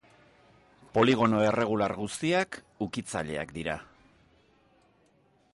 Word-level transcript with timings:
Poligono 0.97 1.41
erregular 1.49 1.95
guztiak 2.01 2.59
ukitzaileak 2.89 3.55
dira. 3.61 3.79